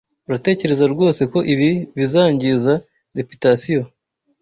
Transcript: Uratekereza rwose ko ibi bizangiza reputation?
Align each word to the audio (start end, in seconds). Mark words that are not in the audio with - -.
Uratekereza 0.27 0.85
rwose 0.93 1.21
ko 1.31 1.39
ibi 1.53 1.69
bizangiza 1.97 2.73
reputation? 3.17 3.83